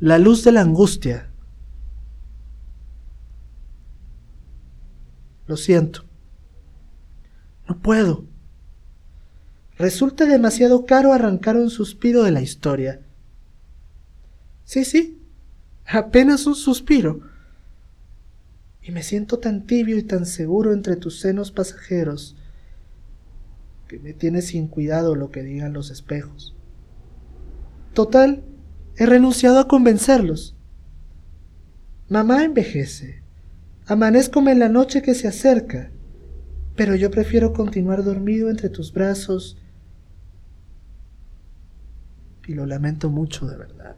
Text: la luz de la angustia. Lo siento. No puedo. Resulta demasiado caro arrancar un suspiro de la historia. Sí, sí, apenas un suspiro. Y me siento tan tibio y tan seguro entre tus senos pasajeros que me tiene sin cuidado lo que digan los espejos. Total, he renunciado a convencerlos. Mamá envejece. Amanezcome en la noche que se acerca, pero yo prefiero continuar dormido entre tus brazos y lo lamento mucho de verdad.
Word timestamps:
la 0.00 0.18
luz 0.18 0.44
de 0.44 0.52
la 0.52 0.60
angustia. 0.60 1.30
Lo 5.46 5.56
siento. 5.56 6.04
No 7.68 7.78
puedo. 7.78 8.24
Resulta 9.76 10.26
demasiado 10.26 10.86
caro 10.86 11.12
arrancar 11.12 11.56
un 11.56 11.70
suspiro 11.70 12.22
de 12.22 12.30
la 12.30 12.40
historia. 12.40 13.00
Sí, 14.64 14.84
sí, 14.84 15.22
apenas 15.86 16.46
un 16.46 16.54
suspiro. 16.54 17.20
Y 18.82 18.90
me 18.90 19.02
siento 19.02 19.38
tan 19.38 19.66
tibio 19.66 19.96
y 19.98 20.02
tan 20.02 20.26
seguro 20.26 20.72
entre 20.72 20.96
tus 20.96 21.20
senos 21.20 21.50
pasajeros 21.52 22.36
que 23.86 23.98
me 23.98 24.12
tiene 24.12 24.42
sin 24.42 24.68
cuidado 24.68 25.14
lo 25.14 25.30
que 25.30 25.42
digan 25.42 25.72
los 25.72 25.90
espejos. 25.90 26.54
Total, 27.94 28.42
he 28.98 29.06
renunciado 29.06 29.60
a 29.60 29.68
convencerlos. 29.68 30.56
Mamá 32.08 32.42
envejece. 32.42 33.22
Amanezcome 33.86 34.50
en 34.52 34.58
la 34.58 34.68
noche 34.68 35.02
que 35.02 35.14
se 35.14 35.28
acerca, 35.28 35.92
pero 36.74 36.96
yo 36.96 37.10
prefiero 37.10 37.52
continuar 37.52 38.02
dormido 38.02 38.50
entre 38.50 38.70
tus 38.70 38.92
brazos 38.92 39.56
y 42.46 42.54
lo 42.54 42.66
lamento 42.66 43.08
mucho 43.08 43.46
de 43.46 43.56
verdad. 43.56 43.96